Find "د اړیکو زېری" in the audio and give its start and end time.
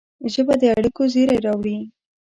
0.61-1.37